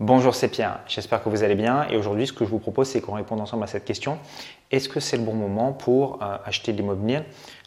Bonjour, 0.00 0.34
c'est 0.34 0.48
Pierre. 0.48 0.80
J'espère 0.88 1.22
que 1.22 1.28
vous 1.28 1.44
allez 1.44 1.54
bien. 1.54 1.86
Et 1.88 1.96
aujourd'hui, 1.96 2.26
ce 2.26 2.32
que 2.32 2.44
je 2.44 2.50
vous 2.50 2.58
propose, 2.58 2.88
c'est 2.88 3.00
qu'on 3.00 3.12
réponde 3.12 3.40
ensemble 3.40 3.62
à 3.62 3.68
cette 3.68 3.84
question. 3.84 4.18
Est-ce 4.72 4.88
que 4.88 4.98
c'est 4.98 5.16
le 5.16 5.22
bon 5.22 5.34
moment 5.34 5.72
pour 5.72 6.18
euh, 6.20 6.36
acheter 6.44 6.72
de 6.72 6.78
l'immobilier? 6.78 7.20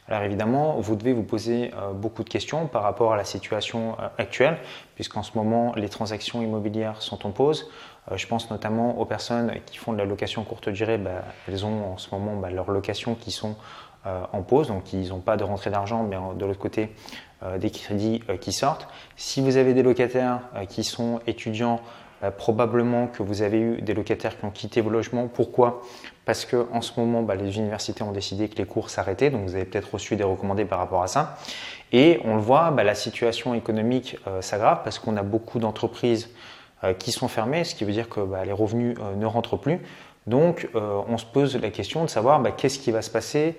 Alors 0.09 0.23
évidemment, 0.23 0.75
vous 0.77 0.97
devez 0.97 1.13
vous 1.13 1.23
poser 1.23 1.71
euh, 1.73 1.93
beaucoup 1.93 2.25
de 2.25 2.29
questions 2.29 2.67
par 2.67 2.83
rapport 2.83 3.13
à 3.13 3.15
la 3.15 3.23
situation 3.23 3.95
euh, 4.01 4.09
actuelle, 4.17 4.57
puisqu'en 4.95 5.23
ce 5.23 5.37
moment, 5.37 5.71
les 5.77 5.87
transactions 5.87 6.41
immobilières 6.41 7.01
sont 7.01 7.25
en 7.25 7.31
pause. 7.31 7.71
je 8.13 8.27
pense 8.27 8.51
notamment 8.51 8.99
aux 8.99 9.05
personnes 9.05 9.53
qui 9.65 9.77
font 9.77 9.93
de 9.93 9.97
la 9.97 10.05
location 10.05 10.43
courte 10.43 10.67
durée. 10.67 10.97
Bah, 10.97 11.23
elles 11.47 11.65
ont 11.65 11.93
en 11.93 11.97
ce 11.97 12.13
moment 12.13 12.35
bah, 12.35 12.49
leurs 12.49 12.71
locations 12.71 13.15
qui 13.15 13.31
sont 13.31 13.55
en 14.05 14.41
pause, 14.41 14.69
donc 14.69 14.93
ils 14.93 15.09
n'ont 15.09 15.19
pas 15.19 15.35
de 15.35 15.43
rentrée 15.43 15.69
d'argent, 15.69 16.03
mais 16.03 16.15
de 16.37 16.45
l'autre 16.45 16.59
côté, 16.59 16.93
des 17.59 17.69
crédits 17.71 18.21
qui 18.39 18.53
sortent. 18.53 18.87
Si 19.17 19.41
vous 19.41 19.57
avez 19.57 19.73
des 19.73 19.83
locataires 19.83 20.39
qui 20.69 20.85
sont 20.85 21.19
étudiants, 21.27 21.81
euh, 22.23 22.31
probablement 22.31 23.05
que 23.05 23.21
vous 23.21 23.43
avez 23.43 23.59
eu 23.59 23.81
des 23.81 23.93
locataires 23.93 24.39
qui 24.39 24.45
ont 24.45 24.49
quitté 24.49 24.81
vos 24.81 24.89
logements. 24.89 25.27
Pourquoi? 25.27 25.83
Parce 26.25 26.45
qu'en 26.45 26.81
ce 26.81 26.99
moment, 26.99 27.21
bah, 27.21 27.35
les 27.35 27.57
universités 27.57 28.01
ont 28.01 28.11
décidé 28.11 28.49
que 28.49 28.57
les 28.57 28.65
cours 28.65 28.89
s'arrêtaient, 28.89 29.29
donc 29.29 29.43
vous 29.43 29.53
avez 29.53 29.65
peut-être 29.65 29.93
reçu 29.93 30.15
des 30.15 30.23
recommandés 30.23 30.65
par 30.65 30.79
rapport 30.79 31.03
à 31.03 31.07
ça. 31.07 31.37
Et 31.91 32.19
on 32.25 32.35
le 32.35 32.41
voit, 32.41 32.71
bah, 32.71 32.83
la 32.83 32.95
situation 32.95 33.53
économique 33.53 34.17
euh, 34.27 34.41
s'aggrave 34.41 34.79
parce 34.83 34.97
qu'on 34.97 35.15
a 35.15 35.21
beaucoup 35.21 35.59
d'entreprises 35.59 36.29
euh, 36.83 36.93
qui 36.93 37.11
sont 37.11 37.27
fermées, 37.27 37.63
ce 37.63 37.75
qui 37.75 37.85
veut 37.85 37.93
dire 37.93 38.09
que 38.09 38.21
bah, 38.21 38.43
les 38.43 38.51
revenus 38.51 38.97
ne 39.15 39.25
rentrent 39.27 39.57
plus. 39.57 39.79
Donc, 40.25 40.67
on 40.73 41.17
se 41.17 41.25
pose 41.25 41.55
la 41.55 41.69
question 41.69 42.03
de 42.03 42.09
savoir 42.09 42.43
qu'est-ce 42.57 42.79
qui 42.79 42.91
va 42.91 43.01
se 43.01 43.09
passer 43.09 43.55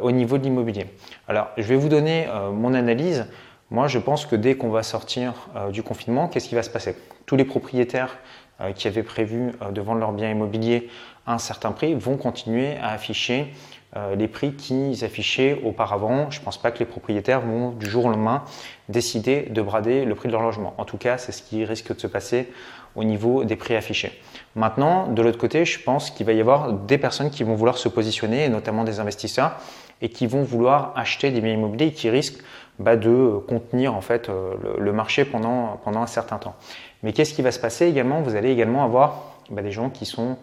au 0.00 0.10
niveau 0.10 0.36
de 0.36 0.42
l'immobilier. 0.42 0.86
Alors, 1.28 1.46
je 1.56 1.62
vais 1.62 1.76
vous 1.76 1.88
donner 1.88 2.26
mon 2.52 2.74
analyse. 2.74 3.28
Moi, 3.70 3.86
je 3.86 3.98
pense 3.98 4.24
que 4.24 4.34
dès 4.34 4.56
qu'on 4.56 4.70
va 4.70 4.82
sortir 4.82 5.34
euh, 5.54 5.70
du 5.70 5.82
confinement, 5.82 6.28
qu'est-ce 6.28 6.48
qui 6.48 6.54
va 6.54 6.62
se 6.62 6.70
passer? 6.70 6.96
Tous 7.26 7.36
les 7.36 7.44
propriétaires 7.44 8.16
euh, 8.60 8.72
qui 8.72 8.88
avaient 8.88 9.02
prévu 9.02 9.52
euh, 9.60 9.70
de 9.70 9.80
vendre 9.82 10.00
leurs 10.00 10.12
biens 10.12 10.30
immobiliers 10.30 10.88
à 11.26 11.34
un 11.34 11.38
certain 11.38 11.72
prix 11.72 11.94
vont 11.94 12.16
continuer 12.16 12.76
à 12.78 12.92
afficher 12.92 13.52
les 14.16 14.28
prix 14.28 14.54
qu'ils 14.54 15.04
affichaient 15.04 15.60
auparavant. 15.64 16.30
Je 16.30 16.40
ne 16.40 16.44
pense 16.44 16.58
pas 16.58 16.70
que 16.70 16.78
les 16.78 16.84
propriétaires 16.84 17.40
vont 17.40 17.70
du 17.70 17.86
jour 17.86 18.04
au 18.04 18.10
lendemain 18.10 18.44
décider 18.88 19.42
de 19.50 19.62
brader 19.62 20.04
le 20.04 20.14
prix 20.14 20.28
de 20.28 20.32
leur 20.32 20.42
logement. 20.42 20.74
En 20.78 20.84
tout 20.84 20.98
cas, 20.98 21.18
c'est 21.18 21.32
ce 21.32 21.42
qui 21.42 21.64
risque 21.64 21.94
de 21.94 22.00
se 22.00 22.06
passer 22.06 22.48
au 22.96 23.04
niveau 23.04 23.44
des 23.44 23.56
prix 23.56 23.76
affichés. 23.76 24.12
Maintenant, 24.56 25.06
de 25.06 25.22
l'autre 25.22 25.38
côté, 25.38 25.64
je 25.64 25.82
pense 25.82 26.10
qu'il 26.10 26.26
va 26.26 26.32
y 26.32 26.40
avoir 26.40 26.72
des 26.72 26.98
personnes 26.98 27.30
qui 27.30 27.44
vont 27.44 27.54
vouloir 27.54 27.78
se 27.78 27.88
positionner, 27.88 28.48
notamment 28.48 28.84
des 28.84 29.00
investisseurs, 29.00 29.56
et 30.02 30.08
qui 30.08 30.26
vont 30.26 30.42
vouloir 30.42 30.92
acheter 30.96 31.30
des 31.30 31.40
biens 31.40 31.54
immobiliers 31.54 31.92
qui 31.92 32.10
risquent 32.10 32.42
bah, 32.78 32.96
de 32.96 33.40
contenir 33.48 33.94
en 33.94 34.00
fait 34.00 34.28
euh, 34.28 34.54
le, 34.78 34.92
marché 34.92 35.24
pendant, 35.24 35.80
pendant 35.84 36.02
un 36.02 36.06
certain 36.06 36.38
temps. 36.38 36.54
Mais 37.02 37.12
qu'est-ce 37.12 37.34
qui 37.34 37.42
va 37.42 37.52
se 37.52 37.58
passer 37.58 37.86
également? 37.86 38.20
Vous 38.20 38.36
allez 38.36 38.50
également 38.50 38.84
avoir 38.84 39.34
bah, 39.50 39.62
des 39.62 39.72
gens 39.72 39.90
qui 39.90 40.06
sont 40.06 40.32
euh, 40.32 40.34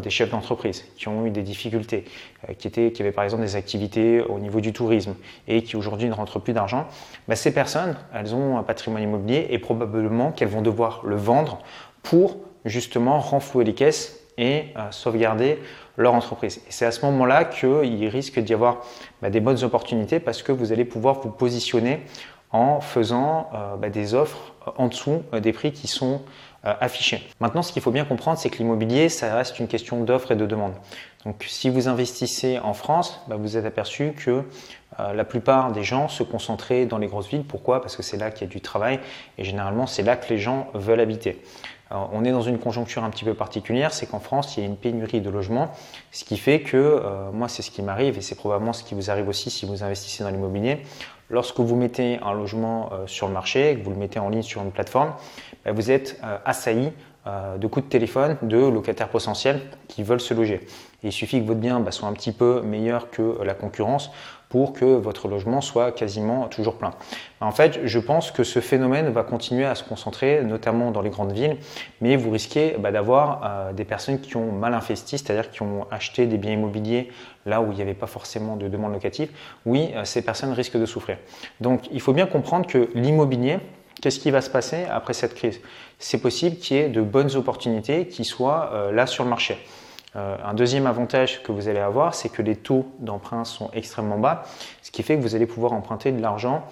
des 0.00 0.10
chefs 0.10 0.30
d'entreprise, 0.30 0.84
qui 0.96 1.08
ont 1.08 1.26
eu 1.26 1.30
des 1.30 1.42
difficultés, 1.42 2.04
euh, 2.48 2.54
qui, 2.54 2.68
étaient, 2.68 2.90
qui 2.92 3.02
avaient 3.02 3.12
par 3.12 3.24
exemple 3.24 3.42
des 3.42 3.56
activités 3.56 4.22
au 4.22 4.38
niveau 4.38 4.60
du 4.60 4.72
tourisme 4.72 5.14
et 5.46 5.62
qui 5.62 5.76
aujourd'hui 5.76 6.08
ne 6.08 6.14
rentrent 6.14 6.38
plus 6.38 6.52
d'argent. 6.52 6.86
Bah, 7.28 7.36
ces 7.36 7.52
personnes, 7.52 7.96
elles 8.14 8.34
ont 8.34 8.56
un 8.56 8.62
patrimoine 8.62 9.02
immobilier 9.02 9.46
et 9.50 9.58
probablement 9.58 10.32
qu'elles 10.32 10.48
vont 10.48 10.62
devoir 10.62 11.02
le 11.04 11.16
vendre 11.16 11.58
pour 12.02 12.38
justement 12.64 13.18
renflouer 13.20 13.64
les 13.64 13.74
caisses 13.74 14.20
et 14.38 14.64
euh, 14.76 14.90
sauvegarder 14.90 15.58
leur 15.96 16.14
entreprise. 16.14 16.58
Et 16.66 16.70
c'est 16.70 16.86
à 16.86 16.90
ce 16.90 17.04
moment-là 17.06 17.44
qu'il 17.44 18.08
risque 18.08 18.40
d'y 18.40 18.54
avoir 18.54 18.80
bah, 19.22 19.30
des 19.30 19.40
bonnes 19.40 19.62
opportunités 19.62 20.18
parce 20.18 20.42
que 20.42 20.52
vous 20.52 20.72
allez 20.72 20.84
pouvoir 20.84 21.20
vous 21.20 21.30
positionner 21.30 22.00
en 22.50 22.80
faisant 22.80 23.48
euh, 23.54 23.76
bah, 23.76 23.90
des 23.90 24.14
offres 24.14 24.54
en 24.76 24.88
dessous 24.88 25.22
euh, 25.32 25.40
des 25.40 25.52
prix 25.52 25.72
qui 25.72 25.88
sont 25.88 26.22
affichés. 26.64 27.28
Maintenant, 27.40 27.62
ce 27.62 27.72
qu'il 27.72 27.82
faut 27.82 27.90
bien 27.90 28.04
comprendre, 28.04 28.38
c'est 28.38 28.50
que 28.50 28.58
l'immobilier, 28.58 29.08
ça 29.08 29.34
reste 29.34 29.58
une 29.60 29.68
question 29.68 30.02
d'offre 30.02 30.32
et 30.32 30.36
de 30.36 30.46
demande. 30.46 30.72
Donc, 31.24 31.44
si 31.46 31.70
vous 31.70 31.88
investissez 31.88 32.58
en 32.58 32.74
France, 32.74 33.20
bah, 33.28 33.36
vous 33.38 33.56
êtes 33.56 33.64
aperçu 33.64 34.12
que 34.12 34.42
la 34.98 35.24
plupart 35.24 35.72
des 35.72 35.82
gens 35.82 36.08
se 36.08 36.22
concentraient 36.22 36.86
dans 36.86 36.98
les 36.98 37.08
grosses 37.08 37.28
villes. 37.28 37.44
Pourquoi? 37.44 37.80
Parce 37.80 37.96
que 37.96 38.02
c'est 38.02 38.16
là 38.16 38.30
qu'il 38.30 38.46
y 38.46 38.50
a 38.50 38.52
du 38.52 38.60
travail 38.60 39.00
et 39.38 39.44
généralement, 39.44 39.86
c'est 39.86 40.02
là 40.02 40.16
que 40.16 40.28
les 40.28 40.38
gens 40.38 40.68
veulent 40.72 41.00
habiter 41.00 41.42
on 41.90 42.24
est 42.24 42.32
dans 42.32 42.42
une 42.42 42.58
conjoncture 42.58 43.04
un 43.04 43.10
petit 43.10 43.24
peu 43.24 43.34
particulière, 43.34 43.92
c'est 43.92 44.06
qu'en 44.06 44.20
France, 44.20 44.56
il 44.56 44.60
y 44.60 44.62
a 44.62 44.66
une 44.66 44.76
pénurie 44.76 45.20
de 45.20 45.30
logements, 45.30 45.70
ce 46.10 46.24
qui 46.24 46.36
fait 46.36 46.60
que, 46.60 46.76
euh, 46.76 47.30
moi 47.32 47.48
c'est 47.48 47.62
ce 47.62 47.70
qui 47.70 47.82
m'arrive 47.82 48.18
et 48.18 48.20
c'est 48.20 48.34
probablement 48.34 48.72
ce 48.72 48.82
qui 48.84 48.94
vous 48.94 49.10
arrive 49.10 49.28
aussi 49.28 49.50
si 49.50 49.66
vous 49.66 49.82
investissez 49.82 50.24
dans 50.24 50.30
l'immobilier, 50.30 50.82
lorsque 51.30 51.60
vous 51.60 51.76
mettez 51.76 52.18
un 52.22 52.32
logement 52.32 52.90
euh, 52.92 53.06
sur 53.06 53.26
le 53.26 53.32
marché, 53.32 53.76
que 53.76 53.84
vous 53.84 53.90
le 53.90 53.96
mettez 53.96 54.18
en 54.18 54.28
ligne 54.28 54.42
sur 54.42 54.62
une 54.62 54.70
plateforme, 54.70 55.12
bah, 55.64 55.72
vous 55.72 55.90
êtes 55.90 56.18
euh, 56.24 56.38
assailli 56.44 56.92
de 57.26 57.66
coups 57.66 57.86
de 57.86 57.90
téléphone 57.90 58.36
de 58.42 58.58
locataires 58.58 59.08
potentiels 59.08 59.60
qui 59.88 60.02
veulent 60.02 60.20
se 60.20 60.34
loger. 60.34 60.60
il 61.02 61.12
suffit 61.12 61.40
que 61.40 61.46
votre 61.46 61.60
bien 61.60 61.80
bah, 61.80 61.90
soit 61.90 62.08
un 62.08 62.12
petit 62.12 62.32
peu 62.32 62.60
meilleur 62.62 63.10
que 63.10 63.42
la 63.42 63.54
concurrence 63.54 64.10
pour 64.54 64.72
que 64.72 64.84
votre 64.84 65.26
logement 65.26 65.60
soit 65.60 65.90
quasiment 65.90 66.46
toujours 66.46 66.76
plein. 66.76 66.92
En 67.40 67.50
fait, 67.50 67.80
je 67.86 67.98
pense 67.98 68.30
que 68.30 68.44
ce 68.44 68.60
phénomène 68.60 69.08
va 69.08 69.24
continuer 69.24 69.64
à 69.64 69.74
se 69.74 69.82
concentrer, 69.82 70.44
notamment 70.44 70.92
dans 70.92 71.02
les 71.02 71.10
grandes 71.10 71.32
villes, 71.32 71.56
mais 72.00 72.14
vous 72.14 72.30
risquez 72.30 72.76
bah, 72.78 72.92
d'avoir 72.92 73.40
euh, 73.44 73.72
des 73.72 73.84
personnes 73.84 74.20
qui 74.20 74.36
ont 74.36 74.52
mal 74.52 74.72
investi, 74.72 75.18
c'est-à-dire 75.18 75.50
qui 75.50 75.62
ont 75.62 75.88
acheté 75.90 76.26
des 76.26 76.38
biens 76.38 76.52
immobiliers 76.52 77.10
là 77.46 77.60
où 77.60 77.72
il 77.72 77.74
n'y 77.74 77.82
avait 77.82 77.94
pas 77.94 78.06
forcément 78.06 78.54
de 78.54 78.68
demande 78.68 78.92
locative. 78.92 79.30
Oui, 79.66 79.90
euh, 79.96 80.04
ces 80.04 80.22
personnes 80.22 80.52
risquent 80.52 80.78
de 80.78 80.86
souffrir. 80.86 81.18
Donc, 81.60 81.88
il 81.90 82.00
faut 82.00 82.12
bien 82.12 82.26
comprendre 82.26 82.68
que 82.68 82.88
l'immobilier, 82.94 83.58
Qu'est-ce 84.04 84.20
qui 84.20 84.30
va 84.30 84.42
se 84.42 84.50
passer 84.50 84.84
après 84.90 85.14
cette 85.14 85.32
crise? 85.32 85.62
C'est 85.98 86.18
possible 86.18 86.58
qu'il 86.58 86.76
y 86.76 86.80
ait 86.80 86.90
de 86.90 87.00
bonnes 87.00 87.34
opportunités 87.36 88.06
qui 88.06 88.26
soient 88.26 88.68
euh, 88.74 88.92
là 88.92 89.06
sur 89.06 89.24
le 89.24 89.30
marché. 89.30 89.56
Euh, 90.14 90.36
un 90.44 90.52
deuxième 90.52 90.86
avantage 90.86 91.42
que 91.42 91.52
vous 91.52 91.68
allez 91.68 91.80
avoir, 91.80 92.14
c'est 92.14 92.28
que 92.28 92.42
les 92.42 92.54
taux 92.54 92.86
d'emprunt 92.98 93.46
sont 93.46 93.70
extrêmement 93.72 94.18
bas, 94.18 94.42
ce 94.82 94.90
qui 94.90 95.02
fait 95.02 95.16
que 95.16 95.22
vous 95.22 95.34
allez 95.34 95.46
pouvoir 95.46 95.72
emprunter 95.72 96.12
de 96.12 96.20
l'argent 96.20 96.66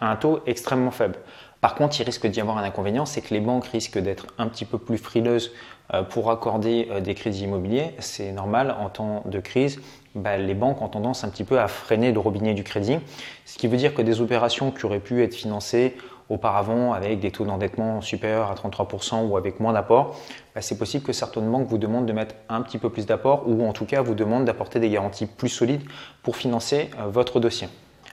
à 0.00 0.10
un 0.10 0.16
taux 0.16 0.40
extrêmement 0.46 0.90
faible. 0.90 1.16
Par 1.60 1.74
contre, 1.74 2.00
il 2.00 2.04
risque 2.04 2.26
d'y 2.26 2.40
avoir 2.40 2.56
un 2.56 2.64
inconvénient, 2.64 3.04
c'est 3.04 3.20
que 3.20 3.34
les 3.34 3.40
banques 3.40 3.66
risquent 3.66 3.98
d'être 3.98 4.28
un 4.38 4.46
petit 4.46 4.64
peu 4.64 4.78
plus 4.78 4.96
frileuses 4.96 5.52
euh, 5.92 6.02
pour 6.02 6.30
accorder 6.30 6.88
des 7.02 7.14
crédits 7.14 7.42
immobiliers. 7.42 7.90
C'est 7.98 8.32
normal, 8.32 8.74
en 8.80 8.88
temps 8.88 9.24
de 9.26 9.40
crise, 9.40 9.78
bah, 10.14 10.38
les 10.38 10.54
banques 10.54 10.80
ont 10.80 10.88
tendance 10.88 11.22
un 11.22 11.28
petit 11.28 11.44
peu 11.44 11.60
à 11.60 11.68
freiner 11.68 12.12
le 12.12 12.18
robinet 12.18 12.54
du 12.54 12.64
crédit, 12.64 12.96
ce 13.44 13.58
qui 13.58 13.66
veut 13.66 13.76
dire 13.76 13.92
que 13.92 14.00
des 14.00 14.22
opérations 14.22 14.70
qui 14.70 14.86
auraient 14.86 15.00
pu 15.00 15.22
être 15.22 15.34
financées 15.34 15.94
auparavant 16.28 16.92
avec 16.92 17.20
des 17.20 17.30
taux 17.30 17.44
d'endettement 17.44 18.00
supérieurs 18.00 18.50
à 18.50 18.54
33% 18.54 19.26
ou 19.26 19.36
avec 19.36 19.60
moins 19.60 19.72
d'apport, 19.72 20.16
bah, 20.54 20.60
c'est 20.60 20.78
possible 20.78 21.04
que 21.04 21.12
certaines 21.12 21.50
banques 21.50 21.66
vous 21.66 21.78
demandent 21.78 22.06
de 22.06 22.12
mettre 22.12 22.34
un 22.48 22.62
petit 22.62 22.78
peu 22.78 22.90
plus 22.90 23.06
d'apport 23.06 23.44
ou 23.46 23.66
en 23.66 23.72
tout 23.72 23.86
cas 23.86 24.02
vous 24.02 24.14
demandent 24.14 24.44
d'apporter 24.44 24.80
des 24.80 24.90
garanties 24.90 25.26
plus 25.26 25.48
solides 25.48 25.82
pour 26.22 26.36
financer 26.36 26.90
euh, 26.98 27.08
votre 27.08 27.40
dossier. 27.40 27.68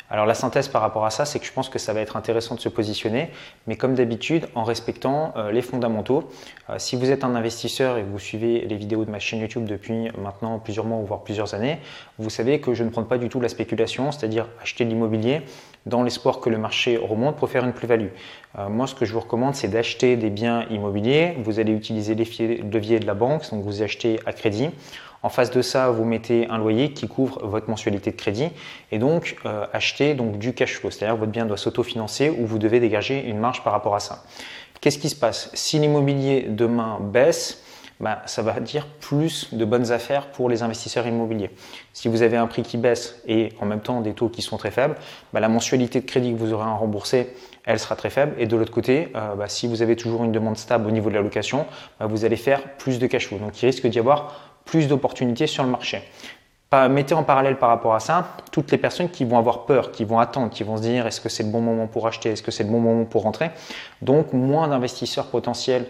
Alors 0.10 0.28
la 0.28 0.36
synthèse 0.36 0.68
par 0.68 0.82
rapport 0.82 1.06
à 1.06 1.10
ça, 1.10 1.26
c'est 1.26 1.40
que 1.40 1.46
je 1.46 1.52
pense 1.52 1.68
que 1.68 1.80
ça 1.80 1.92
va 1.92 2.00
être 2.00 2.16
intéressant 2.16 2.54
de 2.54 2.60
se 2.60 2.70
positionner, 2.70 3.32
mais 3.66 3.76
comme 3.76 3.96
d'habitude 3.96 4.48
en 4.54 4.64
respectant 4.64 5.34
euh, 5.36 5.52
les 5.52 5.64
fondamentaux. 5.64 6.30
Euh, 6.70 6.76
si 6.78 6.96
vous 6.96 7.10
êtes 7.10 7.24
un 7.24 7.34
investisseur 7.34 7.98
et 7.98 8.04
que 8.04 8.08
vous 8.08 8.20
suivez 8.20 8.62
les 8.66 8.76
vidéos 8.76 9.04
de 9.04 9.10
ma 9.10 9.18
chaîne 9.18 9.40
YouTube 9.40 9.66
depuis 9.66 10.10
maintenant 10.18 10.60
plusieurs 10.60 10.86
mois 10.86 11.00
ou 11.00 11.06
voire 11.06 11.24
plusieurs 11.24 11.56
années, 11.56 11.80
vous 12.20 12.30
savez 12.30 12.60
que 12.62 12.76
je 12.76 12.84
ne 12.84 12.90
prends 12.90 13.04
pas 13.04 13.18
du 13.18 13.30
tout 13.30 13.40
la 13.40 13.50
spéculation, 13.50 14.12
c'est-à-dire 14.12 14.48
acheter 14.62 14.86
de 14.86 14.90
l'immobilier 14.90 15.42
dans 15.86 16.04
l'espoir 16.04 16.40
que 16.40 16.50
le 16.50 16.58
marché 16.58 16.98
remonte 16.98 17.36
pour 17.36 17.50
faire 17.50 17.64
une 17.64 17.74
plus-value. 17.74 18.10
Euh, 18.58 18.70
moi, 18.70 18.88
ce 18.88 18.96
que 18.96 19.06
je 19.06 19.14
vous 19.14 19.20
recommande, 19.20 19.56
c'est 19.56 19.68
d'acheter 19.68 20.16
des 20.16 20.30
biens 20.30 20.66
immobiliers. 20.70 21.36
Vous 21.44 21.60
allez 21.60 21.74
utiliser 21.74 22.16
les 22.16 22.58
leviers 22.58 23.00
de 23.00 23.06
la 23.06 23.14
banque, 23.14 23.50
donc 23.52 23.64
vous 23.64 23.82
achetez 23.82 24.20
à 24.26 24.34
crédit. 24.34 24.70
En 25.26 25.30
face 25.30 25.50
de 25.50 25.64
ça, 25.64 25.90
vous 25.90 26.06
mettez 26.06 26.48
un 26.50 26.60
loyer 26.60 26.92
qui 26.92 27.08
couvre 27.08 27.44
votre 27.48 27.68
mensualité 27.68 28.12
de 28.12 28.16
crédit 28.16 28.50
et 28.92 29.00
donc 29.00 29.38
euh, 29.46 29.66
donc 30.16 30.38
du 30.38 30.54
cash 30.54 30.76
flow, 30.76 30.92
c'est-à-dire 30.92 31.16
votre 31.16 31.32
bien 31.32 31.48
doit 31.48 31.58
s'autofinancer 31.58 32.30
ou 32.30 32.46
vous 32.46 32.60
devez 32.60 32.80
dégager 32.80 33.28
une 33.28 33.40
marge 33.40 33.64
par 33.64 33.74
rapport 33.74 33.96
à 33.96 34.00
ça. 34.00 34.24
Qu'est-ce 34.82 35.00
qui 35.00 35.10
se 35.10 35.16
passe? 35.16 35.50
Si 35.56 35.80
l'immobilier 35.80 36.46
demain 36.48 37.00
baisse, 37.02 37.65
bah, 38.00 38.22
ça 38.26 38.42
va 38.42 38.60
dire 38.60 38.86
plus 38.88 39.54
de 39.54 39.64
bonnes 39.64 39.92
affaires 39.92 40.28
pour 40.28 40.50
les 40.50 40.64
investisseurs 40.64 41.08
immobiliers. 41.08 41.52
Si 41.94 42.08
vous 42.08 42.22
avez 42.22 42.38
un 42.38 42.48
prix 42.48 42.64
qui 42.64 42.78
baisse 42.78 43.22
et 43.28 43.54
en 43.62 43.66
même 43.66 43.80
temps 43.80 44.02
des 44.02 44.14
taux 44.14 44.30
qui 44.30 44.42
sont 44.42 44.58
très 44.58 44.72
faibles, 44.72 44.96
bah, 45.32 45.40
la 45.40 45.50
mensualité 45.50 46.02
de 46.02 46.06
crédit 46.06 46.34
que 46.34 46.38
vous 46.38 46.54
aurez 46.54 46.66
à 46.66 46.74
rembourser, 46.74 47.34
elle 47.64 47.80
sera 47.80 47.96
très 47.96 48.10
faible. 48.10 48.34
Et 48.38 48.48
de 48.48 48.58
l'autre 48.58 48.72
côté, 48.72 49.12
euh, 49.16 49.36
bah, 49.36 49.48
si 49.48 49.68
vous 49.68 49.82
avez 49.82 49.96
toujours 49.96 50.24
une 50.24 50.32
demande 50.32 50.58
stable 50.58 50.88
au 50.88 50.92
niveau 50.92 51.10
de 51.10 51.16
la 51.16 51.22
location, 51.22 51.66
vous 52.02 52.26
allez 52.26 52.36
faire 52.36 52.62
plus 52.78 53.00
de 53.00 53.08
cash 53.08 53.28
flow. 53.28 53.38
Donc 53.38 53.62
il 53.62 53.66
risque 53.66 53.88
d'y 53.88 54.00
avoir 54.00 54.56
plus 54.66 54.88
d'opportunités 54.88 55.48
sur 55.48 55.64
le 55.64 55.70
marché. 55.70 56.02
mettez 56.90 57.14
en 57.14 57.24
parallèle 57.24 57.58
par 57.58 57.70
rapport 57.70 57.96
à 57.96 58.02
ça 58.02 58.36
toutes 58.52 58.72
les 58.72 58.78
personnes 58.78 59.10
qui 59.10 59.24
vont 59.24 59.38
avoir 59.38 59.66
peur, 59.66 59.92
qui 59.92 60.04
vont 60.04 60.20
attendre, 60.20 60.50
qui 60.50 60.64
vont 60.64 60.76
se 60.76 60.82
dire 60.82 61.08
est-ce 61.08 61.22
que 61.22 61.30
c'est 61.30 61.44
le 61.44 61.50
bon 61.50 61.62
moment 61.62 61.88
pour 61.88 62.08
acheter, 62.08 62.32
est-ce 62.32 62.44
que 62.44 62.52
c'est 62.52 62.64
le 62.64 62.70
bon 62.70 62.82
moment 62.82 63.06
pour 63.06 63.22
rentrer. 63.22 63.52
Donc 64.02 64.34
moins 64.34 64.68
d'investisseurs 64.68 65.28
potentiels 65.28 65.86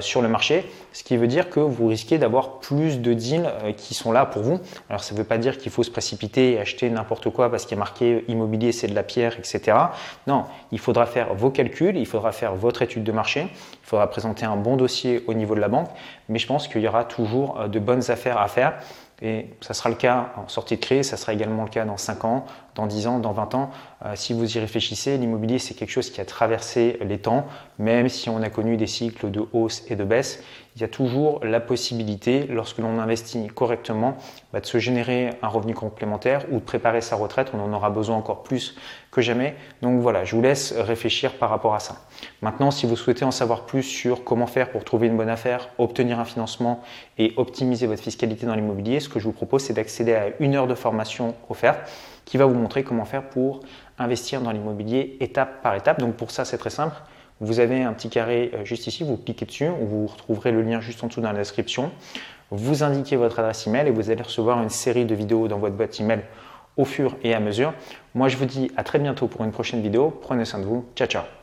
sur 0.00 0.22
le 0.22 0.28
marché, 0.28 0.64
ce 0.92 1.04
qui 1.04 1.16
veut 1.16 1.26
dire 1.26 1.50
que 1.50 1.60
vous 1.60 1.86
risquez 1.86 2.18
d'avoir 2.18 2.58
plus 2.58 3.00
de 3.00 3.12
deals 3.12 3.46
euh, 3.46 3.72
qui 3.72 3.94
sont 3.94 4.12
là 4.12 4.26
pour 4.26 4.42
vous. 4.42 4.58
Alors 4.88 5.02
ça 5.02 5.14
ne 5.14 5.18
veut 5.18 5.24
pas 5.24 5.38
dire 5.38 5.58
qu'il 5.58 5.70
faut 5.70 5.82
se 5.82 5.90
précipiter 5.90 6.52
et 6.52 6.58
acheter 6.58 6.90
n'importe 6.90 7.30
quoi 7.30 7.50
parce 7.50 7.66
qu'il 7.66 7.76
a 7.76 7.78
marqué 7.78 8.24
immobilier 8.28 8.72
c'est 8.72 8.88
de 8.88 8.94
la 8.94 9.02
pierre, 9.02 9.38
etc. 9.38 9.76
Non, 10.26 10.44
il 10.72 10.78
faudra 10.78 11.06
faire 11.06 11.34
vos 11.34 11.50
calculs, 11.50 11.96
il 11.96 12.06
faudra 12.06 12.32
faire 12.32 12.54
votre 12.54 12.82
étude 12.82 13.04
de 13.04 13.12
marché, 13.12 13.48
il 13.50 13.86
faudra 13.86 14.08
présenter 14.10 14.44
un 14.44 14.56
bon 14.56 14.76
dossier 14.76 15.22
au 15.26 15.34
niveau 15.34 15.54
de 15.54 15.60
la 15.60 15.68
banque, 15.68 15.88
mais 16.28 16.38
je 16.38 16.46
pense 16.46 16.68
qu'il 16.68 16.82
y 16.82 16.88
aura 16.88 17.04
toujours 17.04 17.60
euh, 17.60 17.68
de 17.68 17.78
bonnes 17.78 18.10
affaires 18.10 18.40
à 18.40 18.48
faire 18.48 18.74
et 19.22 19.46
ça 19.60 19.72
sera 19.72 19.88
le 19.88 19.94
cas 19.94 20.32
en 20.36 20.48
sortie 20.48 20.76
de 20.76 20.80
crise, 20.80 21.08
ça 21.08 21.16
sera 21.16 21.32
également 21.32 21.64
le 21.64 21.70
cas 21.70 21.84
dans 21.84 21.96
5 21.96 22.24
ans, 22.24 22.46
dans 22.76 22.86
10 22.86 23.06
ans, 23.08 23.18
dans 23.18 23.32
20 23.32 23.54
ans. 23.54 23.70
Euh, 24.04 24.12
si 24.14 24.32
vous 24.32 24.56
y 24.56 24.60
réfléchissez, 24.60 25.18
l'immobilier, 25.18 25.58
c'est 25.58 25.74
quelque 25.74 25.90
chose 25.90 26.10
qui 26.10 26.20
a 26.20 26.24
traversé 26.24 26.98
les 27.02 27.18
temps, 27.18 27.46
même 27.78 28.08
si 28.08 28.30
on 28.30 28.40
a 28.42 28.50
connu 28.50 28.76
des 28.76 28.86
cycles 28.86 29.30
de 29.30 29.42
hausse 29.52 29.82
et 29.88 29.96
de 29.96 30.04
baisse. 30.04 30.42
Il 30.76 30.82
y 30.82 30.84
a 30.84 30.88
toujours 30.88 31.42
la 31.42 31.58
possibilité, 31.58 32.46
lorsque 32.50 32.76
l'on 32.76 32.98
investit 32.98 33.46
correctement, 33.46 34.18
bah, 34.52 34.60
de 34.60 34.66
se 34.66 34.76
générer 34.76 35.30
un 35.40 35.48
revenu 35.48 35.72
complémentaire 35.72 36.44
ou 36.50 36.56
de 36.56 36.64
préparer 36.64 37.00
sa 37.00 37.16
retraite. 37.16 37.52
On 37.54 37.60
en 37.60 37.72
aura 37.72 37.88
besoin 37.88 38.14
encore 38.14 38.42
plus 38.42 38.76
que 39.10 39.22
jamais. 39.22 39.56
Donc 39.80 40.02
voilà, 40.02 40.24
je 40.24 40.36
vous 40.36 40.42
laisse 40.42 40.74
réfléchir 40.76 41.38
par 41.38 41.48
rapport 41.48 41.74
à 41.74 41.80
ça. 41.80 41.96
Maintenant, 42.42 42.70
si 42.70 42.84
vous 42.84 42.94
souhaitez 42.94 43.24
en 43.24 43.30
savoir 43.30 43.64
plus 43.64 43.84
sur 43.84 44.22
comment 44.22 44.46
faire 44.46 44.70
pour 44.70 44.84
trouver 44.84 45.06
une 45.06 45.16
bonne 45.16 45.30
affaire, 45.30 45.70
obtenir 45.78 46.20
un 46.20 46.26
financement 46.26 46.82
et 47.16 47.32
optimiser 47.38 47.86
votre 47.86 48.02
fiscalité 48.02 48.44
dans 48.44 48.54
l'immobilier, 48.54 49.00
ce 49.00 49.08
que 49.08 49.18
je 49.18 49.24
vous 49.24 49.32
propose, 49.32 49.62
c'est 49.62 49.72
d'accéder 49.72 50.12
à 50.12 50.26
une 50.40 50.56
heure 50.56 50.66
de 50.66 50.74
formation 50.74 51.36
offerte 51.48 51.90
qui 52.26 52.36
va 52.36 52.44
vous 52.44 52.54
montrer 52.54 52.84
comment 52.84 53.06
faire 53.06 53.26
pour 53.30 53.60
investir 53.98 54.42
dans 54.42 54.50
l'immobilier 54.50 55.16
étape 55.20 55.62
par 55.62 55.74
étape. 55.74 56.00
Donc 56.00 56.16
pour 56.16 56.30
ça, 56.30 56.44
c'est 56.44 56.58
très 56.58 56.68
simple. 56.68 56.96
Vous 57.40 57.60
avez 57.60 57.82
un 57.82 57.92
petit 57.92 58.08
carré 58.08 58.50
euh, 58.54 58.64
juste 58.64 58.86
ici, 58.86 59.04
vous 59.04 59.16
cliquez 59.16 59.44
dessus, 59.44 59.68
vous 59.68 60.06
retrouverez 60.06 60.52
le 60.52 60.62
lien 60.62 60.80
juste 60.80 61.04
en 61.04 61.08
dessous 61.08 61.20
dans 61.20 61.32
la 61.32 61.38
description. 61.38 61.90
Vous 62.50 62.82
indiquez 62.82 63.16
votre 63.16 63.38
adresse 63.40 63.66
email 63.66 63.88
et 63.88 63.90
vous 63.90 64.10
allez 64.10 64.22
recevoir 64.22 64.62
une 64.62 64.70
série 64.70 65.04
de 65.04 65.14
vidéos 65.14 65.48
dans 65.48 65.58
votre 65.58 65.74
boîte 65.74 66.00
email 66.00 66.22
au 66.76 66.84
fur 66.84 67.16
et 67.22 67.34
à 67.34 67.40
mesure. 67.40 67.74
Moi, 68.14 68.28
je 68.28 68.36
vous 68.36 68.44
dis 68.46 68.70
à 68.76 68.84
très 68.84 68.98
bientôt 68.98 69.26
pour 69.26 69.44
une 69.44 69.52
prochaine 69.52 69.82
vidéo. 69.82 70.10
Prenez 70.22 70.44
soin 70.44 70.60
de 70.60 70.64
vous. 70.64 70.84
Ciao, 70.94 71.08
ciao. 71.08 71.36